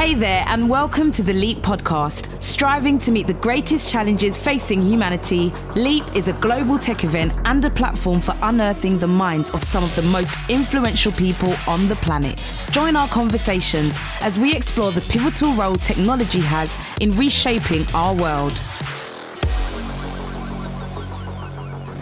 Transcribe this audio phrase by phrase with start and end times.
[0.00, 2.42] Hey there, and welcome to the Leap podcast.
[2.42, 7.62] Striving to meet the greatest challenges facing humanity, Leap is a global tech event and
[7.66, 11.96] a platform for unearthing the minds of some of the most influential people on the
[11.96, 12.42] planet.
[12.70, 18.58] Join our conversations as we explore the pivotal role technology has in reshaping our world.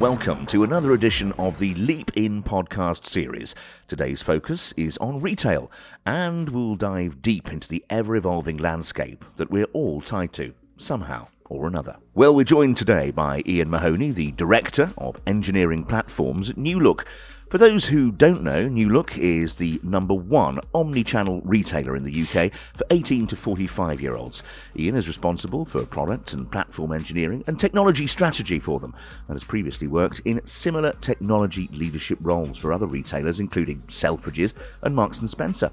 [0.01, 3.57] Welcome to another edition of the Leap In podcast series.
[3.89, 5.73] Today's focus is on retail,
[6.07, 11.27] and we'll dive deep into the ever evolving landscape that we're all tied to, somehow
[11.47, 11.97] or another.
[12.15, 17.05] Well, we're joined today by Ian Mahoney, the Director of Engineering Platforms at New Look.
[17.51, 22.23] For those who don't know, New Look is the number one omni-channel retailer in the
[22.23, 24.43] UK for 18 to 45 year olds.
[24.77, 28.95] Ian is responsible for product and platform engineering and technology strategy for them,
[29.29, 34.95] and has previously worked in similar technology leadership roles for other retailers, including Selfridges and
[34.95, 35.71] Marks and Spencer.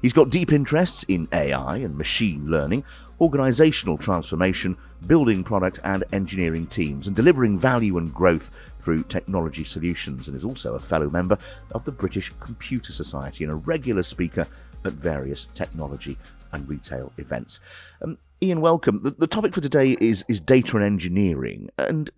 [0.00, 2.84] He's got deep interests in AI and machine learning,
[3.20, 10.28] organizational transformation, building product and engineering teams, and delivering value and growth through technology solutions,
[10.28, 11.38] and is also a fellow member
[11.72, 14.46] of the British Computer Society and a regular speaker
[14.84, 16.16] at various technology
[16.52, 17.60] and retail events.
[18.02, 19.02] Um, Ian, welcome.
[19.02, 22.10] The, the topic for today is, is data and engineering and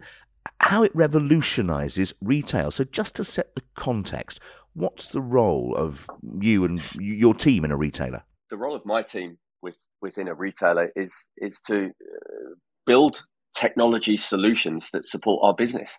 [0.61, 2.71] how it revolutionises retail.
[2.71, 4.41] So, just to set the context,
[4.75, 6.07] what's the role of
[6.41, 8.23] you and your team in a retailer?
[8.51, 12.55] The role of my team with, within a retailer is is to uh,
[12.87, 13.23] build
[13.55, 15.99] technology solutions that support our business.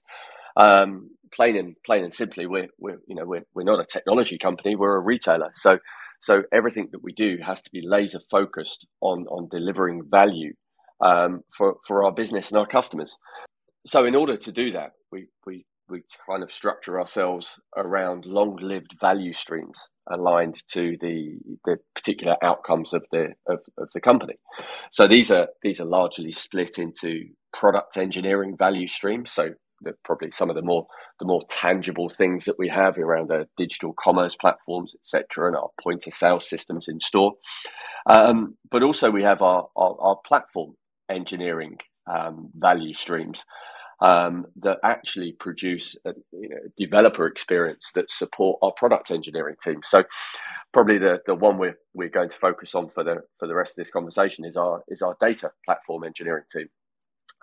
[0.58, 4.38] Um, plain and plain and simply, we're, we're you know we're, we're not a technology
[4.38, 4.76] company.
[4.76, 5.52] We're a retailer.
[5.56, 5.80] So
[6.22, 10.54] so everything that we do has to be laser focused on on delivering value
[11.02, 13.18] um, for for our business and our customers.
[13.86, 18.96] So in order to do that, we we we kind of structure ourselves around long-lived
[19.00, 24.36] value streams aligned to the the particular outcomes of the of, of the company.
[24.92, 29.32] So these are these are largely split into product engineering value streams.
[29.32, 29.50] So
[29.82, 30.88] the, probably some of the more
[31.20, 35.70] the more tangible things that we have around our digital commerce platforms, etc., and our
[35.82, 37.34] point of sale systems in store.
[38.10, 40.76] Um, but also we have our our, our platform
[41.10, 41.78] engineering
[42.08, 43.44] um, value streams
[44.02, 49.82] um, that actually produce a you know, developer experience that support our product engineering team.
[49.84, 50.04] So
[50.74, 53.74] probably the, the one we're, we're going to focus on for the for the rest
[53.74, 56.68] of this conversation is our is our data platform engineering team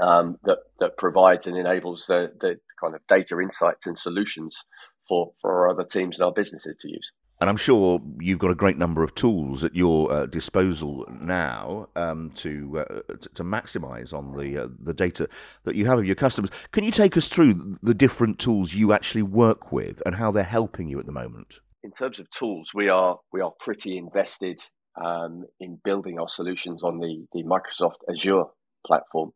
[0.01, 4.65] um, that that provides and enables the the kind of data insights and solutions
[5.07, 7.13] for for our other teams and our businesses to use.
[7.41, 11.89] And I'm sure you've got a great number of tools at your uh, disposal now
[11.95, 15.29] um, to, uh, to, to maximise on the uh, the data
[15.63, 16.51] that you have of your customers.
[16.73, 20.43] Can you take us through the different tools you actually work with and how they're
[20.43, 21.61] helping you at the moment?
[21.85, 24.59] In terms of tools, we are we are pretty invested
[25.01, 28.47] um, in building our solutions on the the Microsoft Azure
[28.85, 29.31] platform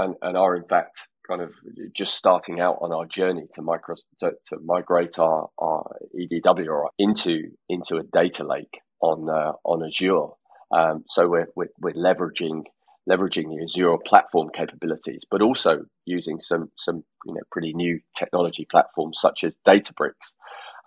[0.00, 1.52] and, and are in fact kind of
[1.94, 5.84] just starting out on our journey to micro to, to migrate our, our
[6.18, 10.28] EDW into into a data lake on uh, on Azure.
[10.72, 12.64] Um, so we're, we're, we're leveraging
[13.08, 18.66] leveraging the Azure platform capabilities, but also using some some you know pretty new technology
[18.70, 20.32] platforms such as Databricks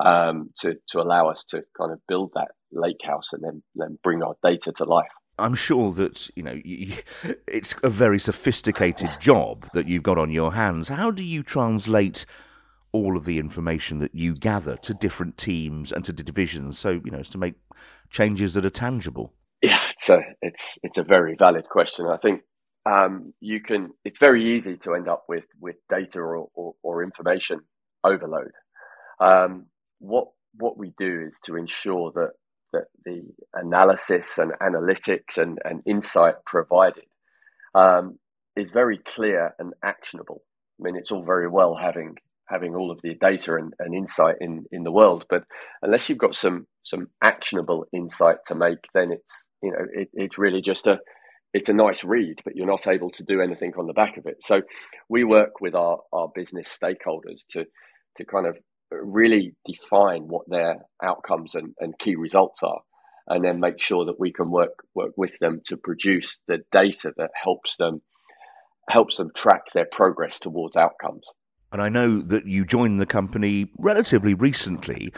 [0.04, 3.98] um, to to allow us to kind of build that lake house and then then
[4.04, 5.08] bring our data to life.
[5.40, 6.60] I'm sure that you know
[7.48, 10.90] it's a very sophisticated job that you've got on your hands.
[10.90, 12.26] How do you translate
[12.92, 17.12] all of the information that you gather to different teams and to divisions, so you
[17.12, 17.56] know, to make
[18.10, 19.34] changes that are tangible?
[19.62, 22.06] Yeah, it's a it's it's a very valid question.
[22.06, 22.42] I think
[22.86, 23.92] um, you can.
[24.06, 27.62] It's very easy to end up with with data or or, or information
[28.04, 28.52] overload.
[29.20, 29.68] Um,
[30.00, 32.34] what what we do is to ensure that
[32.74, 33.22] that the
[33.54, 37.06] analysis and analytics and, and insight provided
[37.76, 38.20] um,
[38.56, 40.44] is very clear and actionable.
[40.80, 42.16] I mean, it's all very well having
[42.50, 45.44] having all of the data and, and insight in, in the world, but
[45.82, 50.38] unless you've got some some actionable insight to make, then it's you know it, it's
[50.38, 50.98] really just a
[51.54, 54.26] it's a nice read, but you're not able to do anything on the back of
[54.26, 54.38] it.
[54.42, 54.62] So
[55.08, 57.66] we work with our, our business stakeholders to
[58.18, 58.58] to kind of
[59.02, 62.82] really define what their outcomes and, and key results are
[63.28, 67.14] and then make sure that we can work work with them to produce the data
[67.18, 68.02] that helps them
[68.90, 71.30] helps them track their progress towards outcomes.
[71.72, 75.14] And I know that you joined the company relatively recently.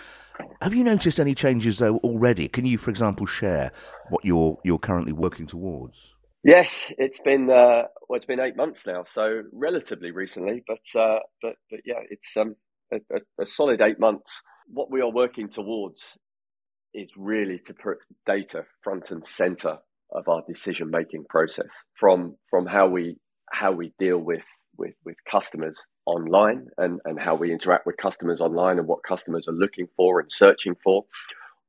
[0.61, 2.47] Have you noticed any changes though already?
[2.47, 3.71] Can you, for example, share
[4.09, 6.15] what you're you're currently working towards?
[6.43, 10.63] Yes, it's been uh, well, it's been eight months now, so relatively recently.
[10.67, 12.55] But uh, but but yeah, it's um,
[12.93, 14.41] a, a, a solid eight months.
[14.67, 16.17] What we are working towards
[16.93, 19.77] is really to put data front and center
[20.11, 23.17] of our decision making process from from how we
[23.51, 24.47] how we deal with
[24.77, 29.47] with, with customers online and, and how we interact with customers online and what customers
[29.47, 31.05] are looking for and searching for,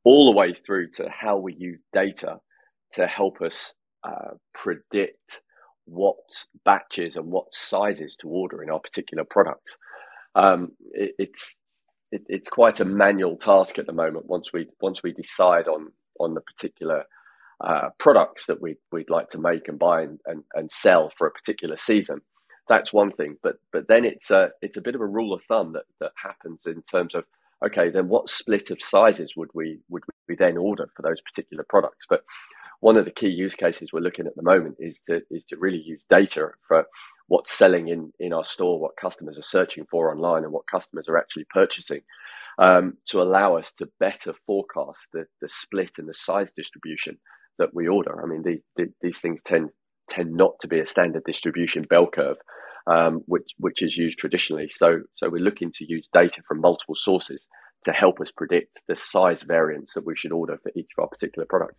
[0.04, 2.36] all the way through to how we use data
[2.92, 3.74] to help us
[4.04, 5.40] uh, predict
[5.86, 6.16] what
[6.64, 9.76] batches and what sizes to order in our particular products.
[10.36, 11.56] Um, it, it's
[12.12, 14.26] it, it's quite a manual task at the moment.
[14.26, 15.90] Once we once we decide on
[16.20, 17.04] on the particular
[17.64, 21.26] uh, products that we we'd like to make and buy and, and, and sell for
[21.26, 22.20] a particular season,
[22.68, 23.36] that's one thing.
[23.42, 26.12] But but then it's a it's a bit of a rule of thumb that that
[26.22, 27.24] happens in terms of
[27.64, 31.64] okay, then what split of sizes would we would we then order for those particular
[31.68, 32.06] products?
[32.08, 32.22] But
[32.80, 35.56] one of the key use cases we're looking at the moment is to is to
[35.56, 36.86] really use data for
[37.28, 41.08] what's selling in in our store, what customers are searching for online, and what customers
[41.08, 42.00] are actually purchasing,
[42.58, 47.18] um, to allow us to better forecast the the split and the size distribution
[47.58, 48.22] that we order.
[48.22, 49.70] I mean, the, the, these things tend
[50.08, 52.36] tend not to be a standard distribution bell curve,
[52.86, 54.70] um, which which is used traditionally.
[54.74, 57.44] So so we're looking to use data from multiple sources
[57.84, 61.08] to help us predict the size variance that we should order for each of our
[61.08, 61.76] particular products.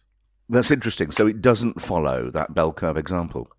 [0.50, 1.12] That's interesting.
[1.12, 3.50] So it doesn't follow that bell curve example.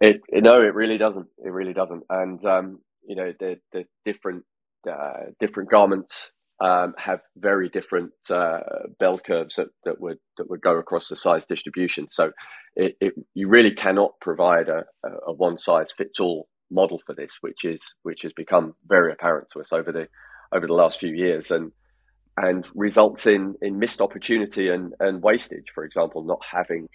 [0.00, 1.26] It, no, it really doesn't.
[1.38, 2.04] It really doesn't.
[2.10, 4.44] And um, you know, the the different
[4.90, 6.32] uh, different garments
[6.62, 8.60] um, have very different uh,
[8.98, 12.08] bell curves that, that would that would go across the size distribution.
[12.10, 12.32] So
[12.74, 14.84] it, it you really cannot provide a,
[15.26, 19.48] a one size fits all model for this, which is which has become very apparent
[19.52, 20.08] to us over the
[20.54, 21.72] over the last few years and
[22.36, 25.66] and results in in missed opportunity and, and wastage.
[25.74, 26.88] For example, not having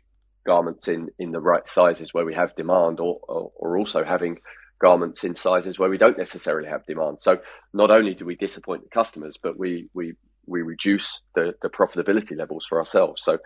[0.46, 4.40] garments in, in the right sizes where we have demand or, or, or also having
[4.80, 7.18] garments in sizes where we don't necessarily have demand.
[7.22, 7.38] So
[7.74, 10.14] not only do we disappoint the customers, but we we
[10.48, 13.22] we reduce the, the profitability levels for ourselves.
[13.24, 13.38] So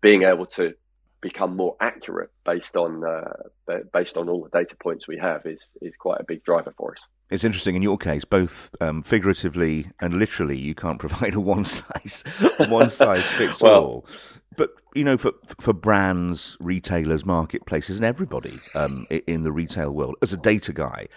[0.00, 0.74] being able to
[1.20, 5.68] become more accurate based on uh, based on all the data points we have is
[5.82, 7.06] is quite a big driver for us.
[7.34, 11.64] It's interesting in your case, both um, figuratively and literally, you can't provide a one
[11.64, 12.22] size
[12.68, 14.06] one size fits well, all.
[14.56, 20.14] But you know, for for brands, retailers, marketplaces, and everybody um, in the retail world,
[20.22, 21.08] as a data guy,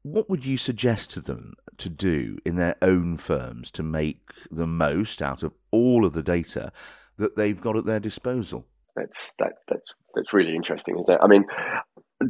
[0.00, 4.20] what would you suggest to them to do in their own firms to make
[4.50, 6.72] the most out of all of the data
[7.18, 8.64] that they've got at their disposal?
[8.96, 11.20] That's that that's that's really interesting, isn't it?
[11.22, 11.44] I mean,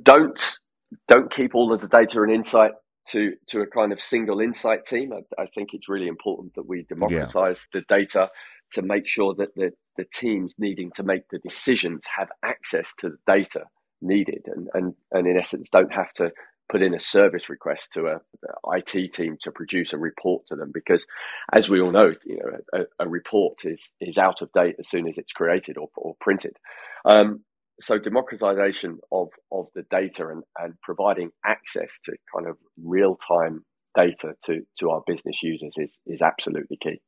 [0.02, 0.58] don't
[1.06, 2.72] don't keep all of the data and insight
[3.08, 5.12] to to a kind of single insight team.
[5.12, 7.81] I, I think it's really important that we democratize yeah.
[7.81, 8.31] the data
[8.72, 13.10] to make sure that the the teams needing to make the decisions have access to
[13.10, 13.64] the data
[14.00, 16.32] needed and and and in essence don't have to
[16.72, 20.56] put in a service request to a, a, IT team to produce a report to
[20.56, 21.06] them because,
[21.52, 24.88] as we all know, you know a, a report is is out of date as
[24.88, 26.56] soon as it's created or, or printed.
[27.05, 27.40] Um,
[27.80, 33.64] so democratization of of the data and and providing access to kind of real time
[33.94, 37.00] data to to our business users is is absolutely key.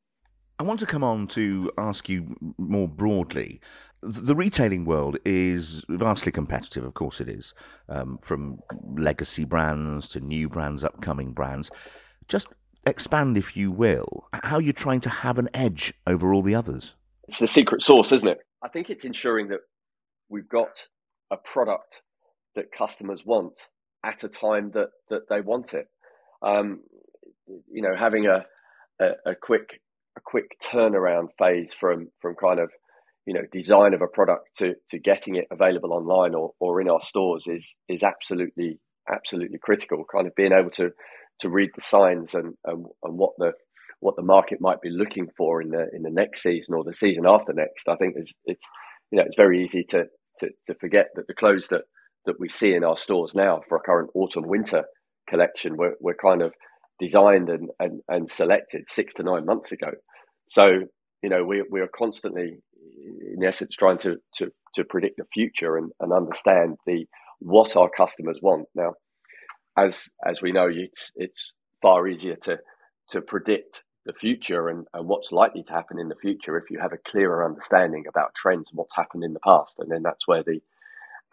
[0.58, 3.60] I want to come on to ask you more broadly.
[4.02, 7.54] The retailing world is vastly competitive, of course it is,
[7.88, 8.60] um, from
[8.96, 11.70] legacy brands to new brands, upcoming brands.
[12.28, 12.48] Just
[12.86, 16.94] expand, if you will, how you're trying to have an edge over all the others.
[17.26, 18.38] It's the secret sauce, isn't it?
[18.62, 19.60] I think it's ensuring that
[20.28, 20.86] we've got
[21.30, 22.02] a product
[22.54, 23.58] that customers want
[24.04, 25.86] at a time that, that they want it.
[26.42, 26.80] Um,
[27.70, 28.44] you know, having a,
[29.00, 29.80] a, a quick
[30.16, 32.70] a quick turnaround phase from from kind of
[33.26, 36.88] you know design of a product to to getting it available online or, or in
[36.88, 38.78] our stores is is absolutely
[39.10, 40.90] absolutely critical kind of being able to
[41.40, 43.52] to read the signs and, and and what the
[44.00, 46.92] what the market might be looking for in the in the next season or the
[46.92, 48.66] season after next i think is it's
[49.10, 50.04] you know it's very easy to
[50.40, 51.82] to, to forget that the clothes that
[52.26, 54.84] that we see in our stores now for our current autumn winter
[55.28, 56.52] collection we're, we're kind of
[57.00, 59.90] designed and, and, and selected six to nine months ago.
[60.50, 60.66] So,
[61.22, 62.58] you know, we, we are constantly,
[63.36, 67.06] in essence, trying to, to, to predict the future and, and understand the
[67.40, 68.66] what our customers want.
[68.74, 68.94] Now,
[69.76, 72.58] as as we know, it's it's far easier to
[73.10, 76.78] to predict the future and, and what's likely to happen in the future if you
[76.78, 79.76] have a clearer understanding about trends and what's happened in the past.
[79.78, 80.60] And then that's where the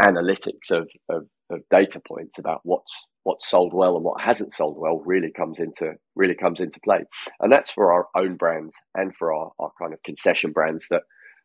[0.01, 4.75] analytics of, of, of data points about what's what's sold well and what hasn't sold
[4.79, 7.03] well really comes into really comes into play.
[7.39, 11.03] And that's for our own brands and for our, our kind of concession brands that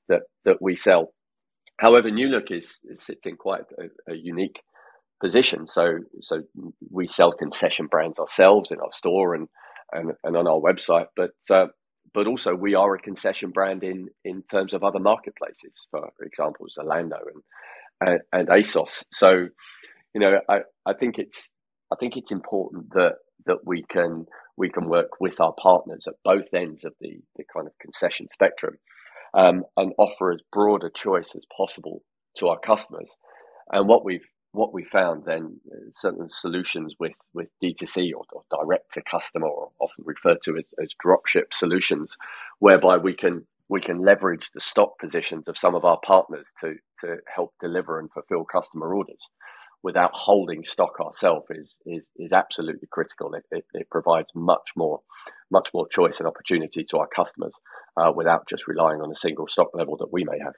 [0.09, 1.13] that that we sell.
[1.79, 4.63] However new look is, is sits in quite a, a, unique
[5.21, 5.67] position.
[5.67, 6.43] So so
[6.91, 9.49] we sell concession brands ourselves in our store and
[9.93, 11.67] and, and on our website but uh,
[12.15, 15.87] but also we are a concession brand in in terms of other marketplaces.
[15.91, 17.19] For example, Zalando
[18.01, 19.05] and and, ASOS.
[19.13, 19.49] So,
[20.15, 21.51] you know, I, I think it's
[21.93, 23.17] I think it's important that
[23.47, 24.27] that we can
[24.57, 28.29] we can work with our partners at both ends of the the kind of concession
[28.31, 28.77] spectrum,
[29.35, 32.03] um, and offer as broad a choice as possible
[32.39, 33.13] to our customers.
[33.73, 34.27] And what we've
[34.57, 39.47] what we found then, uh, certain solutions with, with D2C or, or direct to customer,
[39.47, 42.11] or often referred to as, as dropship solutions,
[42.59, 46.77] whereby we can we can leverage the stock positions of some of our partners to
[47.01, 49.29] to help deliver and fulfill customer orders
[49.83, 53.35] without holding stock ourselves is, is is absolutely critical.
[53.35, 55.01] It, it, it, provides much more
[55.51, 57.55] much more choice and opportunity to our customers
[57.97, 60.55] uh, without just relying on a single stock level that we may have.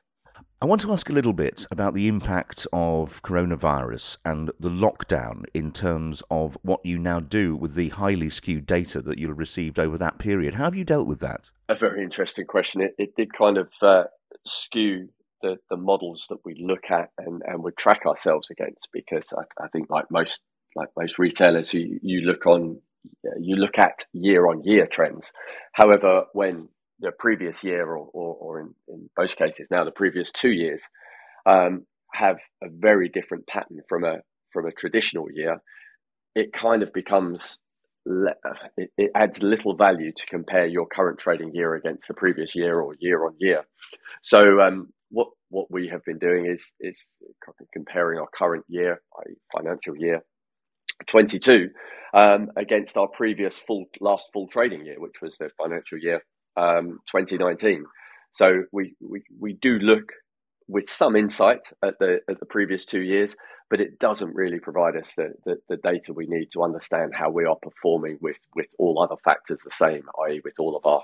[0.60, 5.44] I want to ask a little bit about the impact of coronavirus and the lockdown
[5.54, 9.78] in terms of what you now do with the highly skewed data that you've received
[9.78, 10.54] over that period.
[10.54, 11.42] How have you dealt with that?
[11.68, 12.80] A very interesting question.
[12.80, 14.04] It, it did kind of uh,
[14.44, 15.10] skew
[15.42, 19.64] the, the models that we look at and, and would track ourselves against because I,
[19.64, 20.40] I think like most
[20.74, 22.80] like most retailers you, you look on
[23.40, 25.32] you look at year on year trends.
[25.72, 26.68] However, when
[27.00, 30.82] the previous year, or, or, or in, in most cases now the previous two years,
[31.46, 34.18] um, have a very different pattern from a
[34.52, 35.60] from a traditional year,
[36.34, 37.58] it kind of becomes
[38.76, 42.80] it, it, adds little value to compare your current trading year against the previous year
[42.80, 43.64] or year on year.
[44.22, 47.06] So um, what what we have been doing is is
[47.72, 49.02] comparing our current year,
[49.54, 50.22] financial year,
[51.06, 51.68] 22,
[52.14, 56.22] um, against our previous full last full trading year, which was the financial year
[56.58, 57.84] um, 2019.
[58.32, 60.12] So we, we, we do look
[60.68, 63.34] with some insight at the at the previous two years,
[63.70, 67.30] but it doesn't really provide us the, the, the, data we need to understand how
[67.30, 71.02] we are performing with, with all other factors the same, i.e., with all of our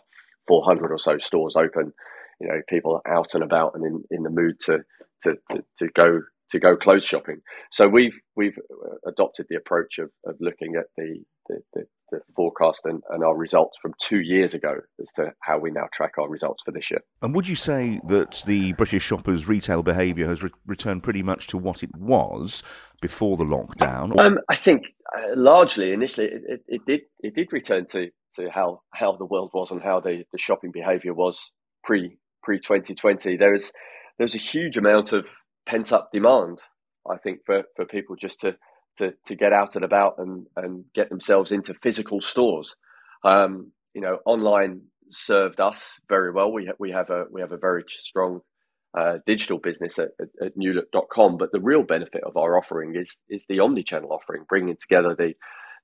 [0.49, 1.93] 400 or so stores open,
[2.41, 4.81] you know, people out and about and in, in the mood to,
[5.23, 6.21] to, to, to go
[6.51, 7.41] to go clothes shopping.
[7.73, 12.21] So we've we've uh, adopted the approach of, of looking at the the, the, the
[12.37, 16.13] forecast and, and, our results from two years ago as to how we now track
[16.19, 17.01] our results for this year.
[17.23, 21.47] And would you say that the British shoppers' retail behaviour has re- returned pretty much
[21.49, 22.63] to what it was
[23.01, 24.19] before the lockdown?
[24.19, 24.83] Um, I think
[25.17, 29.27] uh, largely initially it, it, it, did it did return to, to how, how the
[29.27, 31.51] world was and how the, the shopping behaviour was
[31.83, 33.37] pre pre 2020.
[33.37, 33.73] There was
[34.19, 35.27] there was a huge amount of
[35.67, 36.61] pent up demand,
[37.11, 38.57] I think, for, for people just to,
[38.99, 42.77] to, to get out and about and, and get themselves into physical stores.
[43.25, 46.53] Um, you know, online served us very well.
[46.53, 48.41] We, ha- we have a we have a very strong
[48.99, 53.17] uh, digital business at, at, at newlook.com, but the real benefit of our offering is
[53.29, 55.35] is the omni-channel offering, bringing together the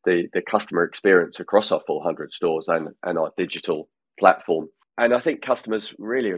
[0.04, 3.88] the, the customer experience across our 400 stores and, and our digital
[4.18, 4.68] platform.
[5.00, 6.28] And I think customers really,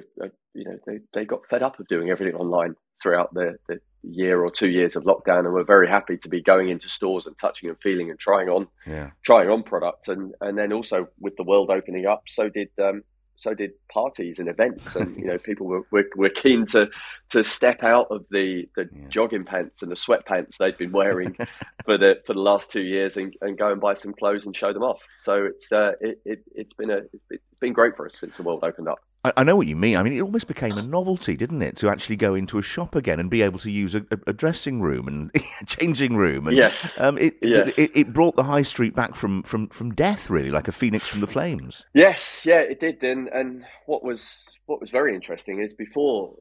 [0.54, 4.40] you know, they, they got fed up of doing everything online throughout the, the year
[4.40, 7.36] or two years of lockdown, and we're very happy to be going into stores and
[7.36, 9.10] touching and feeling and trying on, yeah.
[9.24, 13.02] trying on product, and and then also with the world opening up, so did um,
[13.42, 16.86] so did parties and events, and you know people were, were, were keen to
[17.30, 19.08] to step out of the the yeah.
[19.08, 21.34] jogging pants and the sweatpants they'd been wearing
[21.84, 24.56] for the for the last two years and, and go and buy some clothes and
[24.56, 25.00] show them off.
[25.18, 28.44] So it's uh, it, it it's been a it's been great for us since the
[28.44, 29.00] world opened up.
[29.24, 29.96] I, I, know what you mean.
[29.96, 32.94] I mean, it almost became a novelty, didn't it, to actually go into a shop
[32.94, 35.30] again and be able to use a, a dressing room and
[35.66, 36.46] changing room.
[36.46, 36.92] And, yes.
[36.98, 37.72] Um, it, yes.
[37.76, 41.08] It, it, brought the high street back from, from, from death, really, like a phoenix
[41.08, 41.86] from the flames.
[41.94, 43.02] Yes, yeah, it did.
[43.04, 46.34] And and what was what was very interesting is before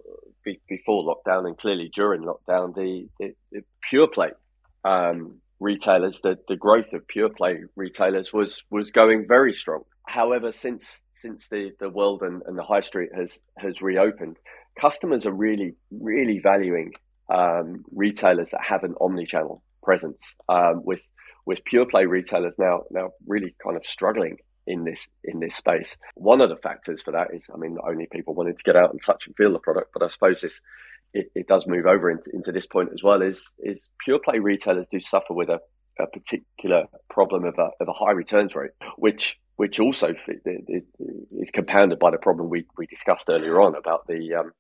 [0.44, 4.32] be, before lockdown and clearly during lockdown, the, the, the pure play
[4.84, 9.84] um, retailers, the, the growth of pure play retailers was was going very strong.
[10.12, 14.38] However, since since the, the world and, and the high street has has reopened,
[14.80, 16.92] customers are really really valuing
[17.30, 20.22] um, retailers that have an omni-channel presence.
[20.50, 21.04] Um, with
[21.46, 24.38] with pure play retailers now now really kind of struggling
[24.68, 25.96] in this in this space.
[26.16, 28.76] One of the factors for that is, I mean, not only people wanting to get
[28.76, 30.60] out and touch and feel the product, but I suppose this
[31.14, 33.22] it, it does move over into, into this point as well.
[33.22, 35.60] Is is pure play retailers do suffer with a,
[36.00, 40.16] a particular problem of a, of a high returns rate, which which also
[41.40, 44.52] is compounded by the problem we, we discussed earlier on about the, um,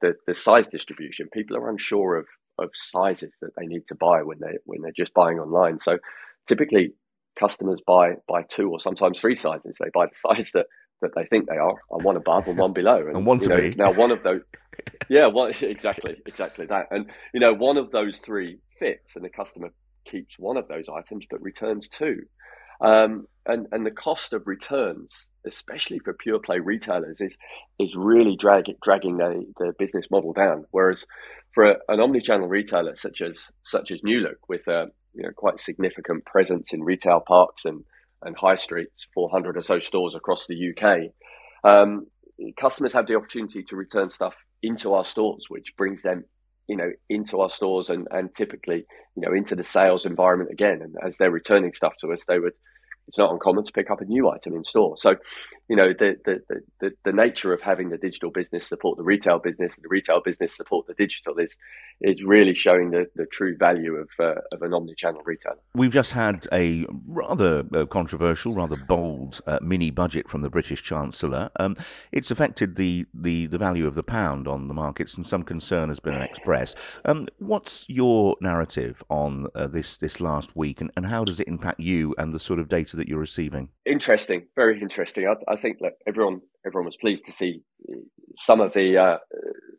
[0.00, 1.28] the the size distribution.
[1.34, 2.26] People are unsure of
[2.58, 5.78] of sizes that they need to buy when they when they're just buying online.
[5.80, 5.98] So
[6.46, 6.94] typically,
[7.38, 9.76] customers buy buy two or sometimes three sizes.
[9.78, 10.64] They buy the size that
[11.02, 13.50] that they think they are, and one above and one below, and, and one to
[13.50, 13.74] know, be.
[13.76, 14.40] Now one of those,
[15.10, 19.28] yeah, one exactly, exactly that, and you know one of those three fits, and the
[19.28, 19.68] customer
[20.06, 22.22] keeps one of those items but returns two.
[22.80, 25.10] Um, and and the cost of returns
[25.48, 27.36] especially for pure play retailers, is
[27.78, 30.64] is really drag, dragging the, the business model down.
[30.70, 31.04] Whereas
[31.52, 35.30] for a, an omni-channel retailer such as such as New Look, with a you know
[35.36, 37.84] quite significant presence in retail parks and
[38.22, 41.12] and high streets, 400 or so stores across the UK,
[41.62, 42.06] um,
[42.56, 46.24] customers have the opportunity to return stuff into our stores, which brings them
[46.68, 50.80] you know into our stores and and typically you know into the sales environment again.
[50.82, 52.54] And as they're returning stuff to us they would
[53.08, 54.96] it's not uncommon to pick up a new item in store.
[54.98, 55.16] So,
[55.68, 59.38] you know, the, the, the, the, nature of having the digital business support the retail
[59.38, 61.56] business and the retail business support the digital is
[62.00, 65.58] is really showing the, the true value of, uh, of an omni-channel retailer.
[65.74, 70.82] We've just had a rather uh, controversial, rather bold uh, mini budget from the British
[70.82, 71.50] Chancellor.
[71.58, 71.76] Um,
[72.12, 75.88] it's affected the, the, the value of the pound on the markets and some concern
[75.88, 76.78] has been expressed.
[77.04, 81.48] Um, what's your narrative on uh, this, this last week and, and how does it
[81.48, 83.70] impact you and the sort of data that you're receiving?
[83.86, 85.26] Interesting, very interesting.
[85.26, 87.62] I, I think that everyone everyone was pleased to see
[88.36, 89.16] some of the uh,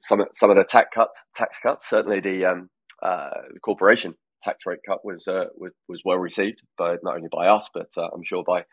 [0.02, 1.24] some some of the tax cuts.
[1.36, 1.90] Tax cuts.
[1.90, 2.70] Certainly, the, um,
[3.04, 7.30] uh, the corporation tax rate cut was, uh, was was well received, but not only
[7.32, 8.64] by us, but uh, I'm sure by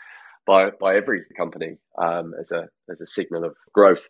[0.47, 4.09] by by every company um, as a as a signal of growth.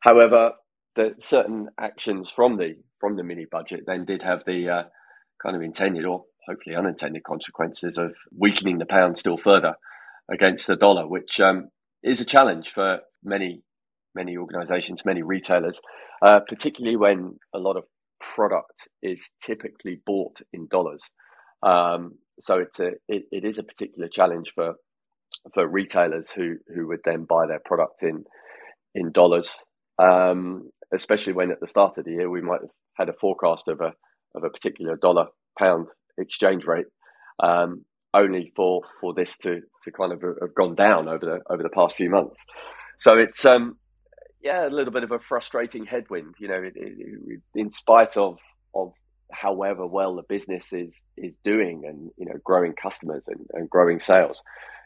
[0.00, 0.52] However,
[0.94, 4.82] the certain actions from the from the mini budget then did have the uh,
[5.42, 9.74] kind of intended or hopefully unintended consequences of weakening the pound still further
[10.30, 11.68] against the dollar, which um,
[12.02, 13.62] is a challenge for many
[14.14, 15.78] many organisations, many retailers,
[16.22, 17.84] uh, particularly when a lot of
[18.34, 21.02] product is typically bought in dollars.
[21.62, 24.74] Um, so it's a it, it is a particular challenge for
[25.54, 28.24] for retailers who who would then buy their product in
[28.94, 29.54] in dollars,
[30.02, 33.68] um, especially when at the start of the year we might have had a forecast
[33.68, 33.92] of a
[34.34, 35.26] of a particular dollar
[35.58, 35.88] pound
[36.18, 36.86] exchange rate,
[37.42, 41.62] um, only for for this to to kind of have gone down over the over
[41.62, 42.44] the past few months.
[42.98, 43.76] So it's um,
[44.40, 46.34] yeah, a little bit of a frustrating headwind.
[46.38, 48.38] You know, it, it, in spite of
[48.74, 48.92] of
[49.32, 54.00] however well the business is is doing and you know growing customers and, and growing
[54.00, 54.42] sales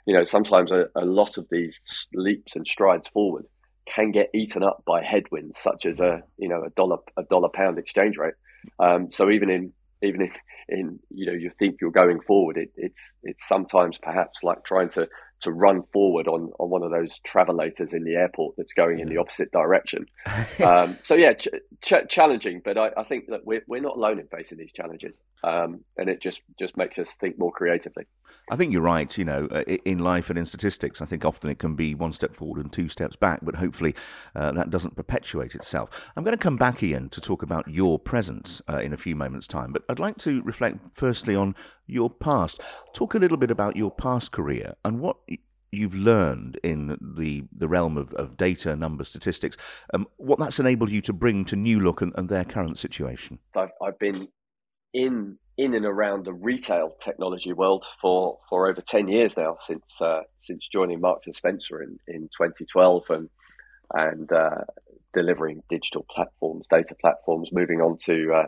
[0.06, 1.80] you know sometimes a, a, lot of these
[2.14, 3.44] leaps and strides forward
[3.86, 7.48] can get eaten up by headwinds such as a you know a dollar a dollar
[7.52, 8.34] pound exchange rate
[8.78, 10.32] um, so even in even if
[10.68, 14.90] in you know you think you're going forward, it, it's it's sometimes perhaps like trying
[14.90, 15.08] to
[15.40, 19.08] to run forward on on one of those travelators in the airport that's going in
[19.08, 20.06] the opposite direction.
[20.64, 21.48] um, so yeah, ch-
[21.82, 25.14] ch- challenging, but I, I, think that we're we're not alone in facing these challenges,
[25.42, 28.06] um, and it just just makes us think more creatively.
[28.50, 29.16] I think you're right.
[29.16, 32.12] You know, uh, in life and in statistics, I think often it can be one
[32.12, 33.94] step forward and two steps back, but hopefully
[34.34, 36.10] uh, that doesn't perpetuate itself.
[36.16, 39.16] I'm going to come back, Ian, to talk about your presence uh, in a few
[39.16, 41.54] moments' time, but I'd like to reflect firstly on
[41.90, 42.60] your past.
[42.92, 45.16] Talk a little bit about your past career and what
[45.72, 49.56] you've learned in the, the realm of, of data, numbers, statistics,
[49.94, 53.38] um, what that's enabled you to bring to New Look and, and their current situation.
[53.56, 54.28] I've, I've been
[54.92, 60.00] in in and around the retail technology world for, for over 10 years now since
[60.00, 63.28] uh, since joining Marks and Spencer in, in 2012 and
[63.92, 64.62] and uh,
[65.12, 68.46] delivering digital platforms, data platforms, moving on to uh,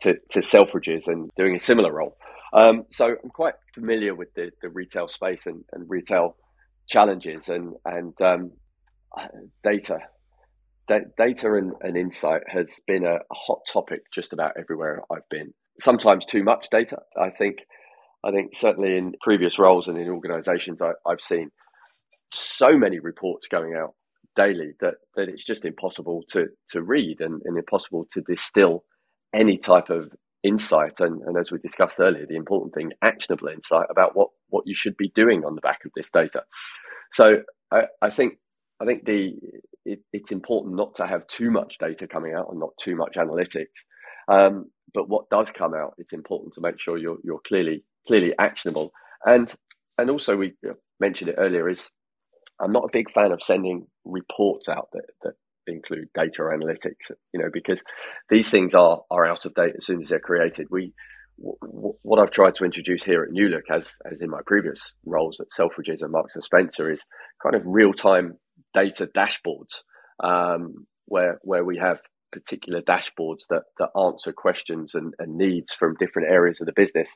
[0.00, 2.16] to, to Selfridges and doing a similar role.
[2.52, 6.36] Um, so I'm quite familiar with the, the retail space and, and retail
[6.88, 8.52] challenges and and um,
[9.64, 9.98] data.
[10.88, 15.28] D- data and, and, insight has been a, a hot topic just about everywhere I've
[15.28, 15.52] been.
[15.80, 16.98] Sometimes too much data.
[17.20, 17.58] I think.
[18.24, 21.50] I think certainly in previous roles and in organisations, I, have seen
[22.32, 23.94] so many reports going out
[24.34, 28.84] daily that, that it's just impossible to to read and, and impossible to distill
[29.34, 30.10] any type of
[30.46, 34.64] insight and, and as we discussed earlier the important thing actionable insight about what what
[34.66, 36.42] you should be doing on the back of this data.
[37.12, 38.34] So i, I think
[38.80, 39.34] i think the
[39.84, 43.14] it, it's important not to have too much data coming out and not too much
[43.16, 43.66] analytics.
[44.28, 48.32] Um, but what does come out it's important to make sure you're you're clearly clearly
[48.38, 48.92] actionable.
[49.24, 49.52] And
[49.98, 50.54] and also we
[51.00, 51.90] mentioned it earlier is
[52.60, 55.34] i'm not a big fan of sending reports out that, that
[55.66, 57.80] include data analytics, you know, because
[58.30, 60.66] these things are are out of date as soon as they're created.
[60.70, 60.92] We
[61.38, 64.92] w- what I've tried to introduce here at New Look, as as in my previous
[65.04, 67.00] roles at Selfridges and Marks and Spencer, is
[67.42, 68.38] kind of real time
[68.74, 69.82] data dashboards
[70.22, 72.00] um, where where we have
[72.32, 77.12] particular dashboards that that answer questions and, and needs from different areas of the business.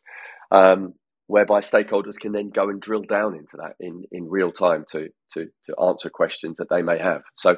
[0.50, 0.94] Um,
[1.30, 5.06] whereby stakeholders can then go and drill down into that in, in real time to,
[5.32, 7.22] to, to answer questions that they may have.
[7.36, 7.56] So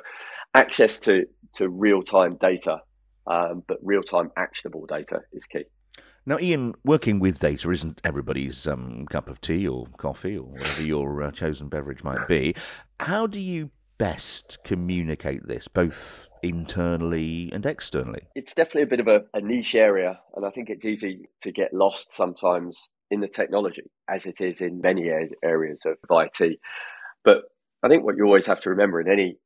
[0.55, 2.81] access to, to real time data,
[3.27, 5.65] um, but real time actionable data is key.
[6.25, 10.83] Now, Ian, working with data isn't everybody's um, cup of tea or coffee or whatever
[10.83, 12.55] your uh, chosen beverage might be.
[13.01, 18.23] How do you best communicate this, both internally and externally?
[18.37, 21.51] It's definitely a bit of a, a niche area, and I think it's easy to
[21.51, 25.11] get lost sometimes in the technology, as it is in many
[25.43, 26.59] areas of IT.
[27.25, 27.43] But
[27.83, 29.39] I think what you always have to remember in any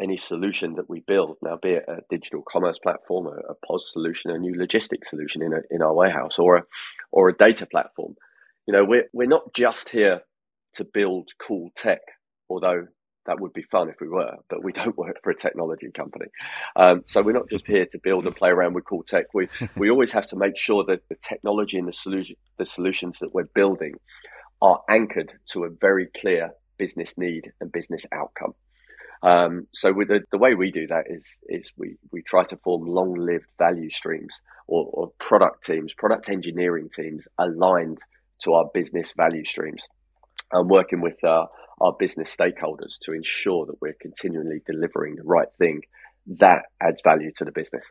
[0.00, 3.92] any solution that we build now, be it a digital commerce platform, a, a POS
[3.92, 6.62] solution, a new logistics solution in a, in our warehouse, or a
[7.12, 8.14] or a data platform,
[8.66, 10.22] you know, we're we're not just here
[10.74, 12.00] to build cool tech,
[12.48, 12.86] although
[13.26, 16.26] that would be fun if we were, but we don't work for a technology company.
[16.76, 19.26] Um, so we're not just here to build and play around with cool tech.
[19.34, 23.18] We we always have to make sure that the technology and the solution the solutions
[23.20, 23.94] that we're building
[24.62, 28.54] are anchored to a very clear business need and business outcome.
[29.22, 32.56] Um, so with the, the way we do that is is we, we try to
[32.56, 34.32] form long lived value streams
[34.66, 37.98] or, or product teams, product engineering teams aligned
[38.44, 39.82] to our business value streams
[40.52, 41.44] and working with uh,
[41.80, 45.82] our business stakeholders to ensure that we're continually delivering the right thing
[46.26, 47.84] that adds value to the business.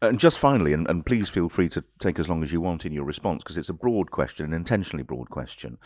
[0.00, 2.86] And just finally, and, and please feel free to take as long as you want
[2.86, 5.78] in your response because it's a broad question, an intentionally broad question.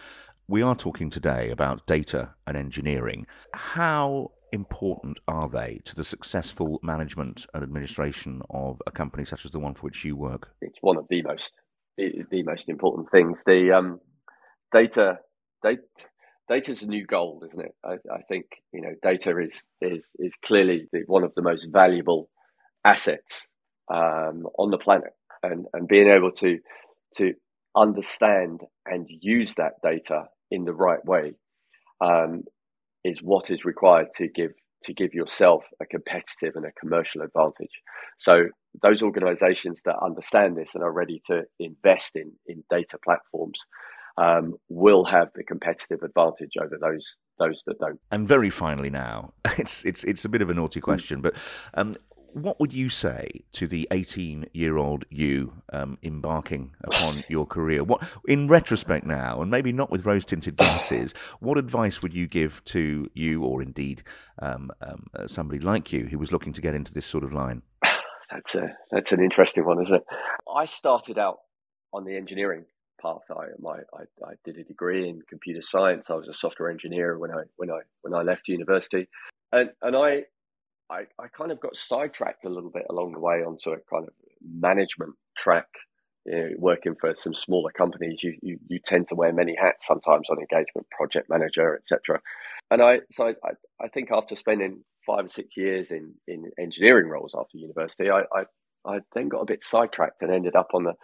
[0.49, 3.27] We are talking today about data and engineering.
[3.55, 9.51] How important are they to the successful management and administration of a company such as
[9.51, 10.51] the one for which you work?
[10.61, 11.53] It's one of the most
[11.99, 13.43] the most important things.
[13.45, 14.01] The um,
[14.73, 15.19] data,
[15.63, 17.75] data is a new gold, isn't it?
[17.85, 21.67] I, I, think you know data is is is clearly the, one of the most
[21.71, 22.29] valuable
[22.85, 23.47] assets
[23.93, 25.13] um, on the planet,
[25.43, 26.59] and and being able to
[27.17, 27.35] to
[27.77, 31.33] understand and use that data in the right way
[32.03, 32.43] um,
[33.05, 34.53] is what is required to give
[34.85, 37.71] to give yourself a competitive and a commercial advantage.
[38.19, 38.47] So
[38.83, 43.61] those organizations that understand this and are ready to invest in in data platforms
[44.17, 48.01] um, will have the competitive advantage over those those that don't.
[48.11, 51.37] And very finally, now it's it's it's a bit of a naughty question, but
[51.75, 51.97] um,
[52.35, 57.85] what would you say to the 18 year old you um, embarking upon your career?
[57.85, 62.27] What, in retrospect now, and maybe not with rose tinted glasses, what advice would you
[62.27, 64.03] give to you, or indeed
[64.41, 67.33] um, um, uh, somebody like you who was looking to get into this sort of
[67.33, 67.63] line?
[68.31, 70.05] That's a that's an interesting one, isn't it?
[70.51, 71.41] I started out
[71.93, 72.65] on the engineering
[72.99, 73.21] path.
[73.31, 76.07] I my I, I did a degree in computer science.
[76.09, 79.07] I was a software engineer when I when I when I left university,
[79.53, 80.23] and and I
[80.93, 84.07] I, I kind of got sidetracked a little bit along the way onto a kind
[84.07, 84.13] of
[84.45, 85.67] management track.
[86.27, 89.87] You know, working for some smaller companies, you, you you tend to wear many hats
[89.89, 92.21] sometimes on engagement, project manager, etc.
[92.71, 93.51] And I so I,
[93.81, 98.21] I think after spending five or six years in, in engineering roles after university, I,
[98.33, 98.45] I
[98.87, 100.95] I then got a bit sidetracked and ended up on the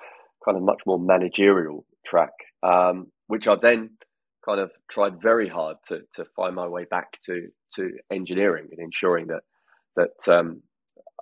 [0.45, 3.91] kind of much more managerial track, um, which I then
[4.45, 8.79] kind of tried very hard to to find my way back to to engineering and
[8.79, 9.43] ensuring that
[9.97, 10.63] that um,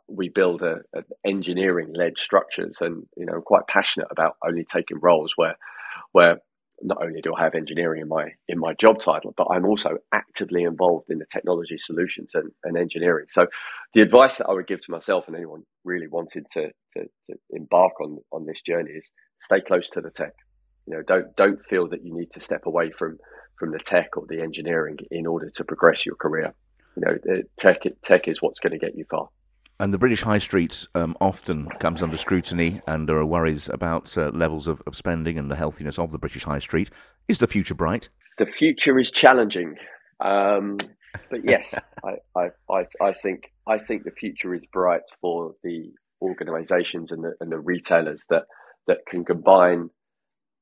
[0.09, 4.65] we build a, a engineering led structures and you know I'm quite passionate about only
[4.65, 5.57] taking roles where
[6.13, 6.39] where
[6.83, 9.99] not only do I have engineering in my in my job title, but I'm also
[10.13, 13.27] actively involved in the technology solutions and, and engineering.
[13.31, 13.47] So
[13.95, 17.37] the advice that I would give to myself and anyone really wanted to, to, to
[17.51, 19.09] embark on on this journey is
[19.41, 20.35] stay close to the tech.
[20.87, 23.19] You know, don't don't feel that you need to step away from
[23.59, 26.53] from the tech or the engineering in order to progress your career
[26.97, 29.29] you know, tech tech is what's going to get you far.
[29.79, 34.17] And the British High Street um, often comes under scrutiny, and there are worries about
[34.17, 36.91] uh, levels of, of spending and the healthiness of the British High Street.
[37.29, 38.09] Is the future bright?
[38.39, 39.75] The future is challenging,
[40.21, 40.79] um,
[41.31, 45.93] but yes, I, I, I, I, think I think the future is bright for the
[46.23, 48.45] organisations and the, and the retailers that
[48.87, 49.91] that can combine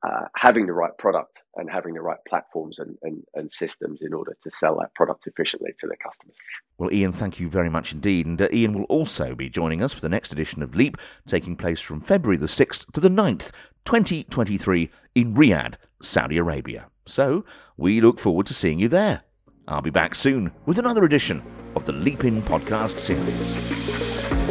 [0.04, 4.12] uh, having the right product and having the right platforms and, and, and, systems in
[4.12, 6.36] order to sell that product efficiently to their customers.
[6.78, 8.26] Well, Ian, thank you very much indeed.
[8.26, 11.56] And uh, Ian will also be joining us for the next edition of Leap, taking
[11.56, 13.50] place from February the 6th to the 9th,
[13.84, 16.88] 2023, in Riyadh, Saudi Arabia.
[17.06, 17.44] So
[17.76, 19.22] we look forward to seeing you there.
[19.68, 21.42] I'll be back soon with another edition
[21.76, 24.43] of the Leap In podcast series.